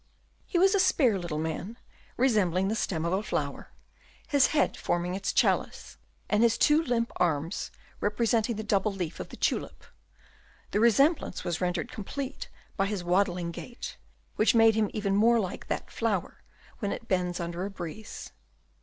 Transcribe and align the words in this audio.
He 0.47 0.57
was 0.57 0.73
a 0.73 0.79
spare 0.79 1.19
little 1.19 1.37
man, 1.37 1.77
resembling 2.17 2.69
the 2.69 2.75
stem 2.75 3.05
of 3.05 3.13
a 3.13 3.21
flower, 3.21 3.69
his 4.27 4.47
head 4.47 4.75
forming 4.75 5.13
its 5.13 5.31
chalice, 5.31 5.99
and 6.27 6.41
his 6.41 6.57
two 6.57 6.81
limp 6.81 7.11
arms 7.17 7.69
representing 7.99 8.55
the 8.55 8.63
double 8.63 8.91
leaf 8.91 9.19
of 9.19 9.29
the 9.29 9.37
tulip; 9.37 9.83
the 10.71 10.79
resemblance 10.79 11.43
was 11.43 11.61
rendered 11.61 11.91
complete 11.91 12.49
by 12.75 12.87
his 12.87 13.03
waddling 13.03 13.51
gait 13.51 13.97
which 14.37 14.55
made 14.55 14.73
him 14.73 14.89
even 14.91 15.15
more 15.15 15.39
like 15.39 15.67
that 15.67 15.91
flower 15.91 16.41
when 16.79 16.91
it 16.91 17.07
bends 17.07 17.39
under 17.39 17.63
a 17.63 17.69
breeze. 17.69 18.31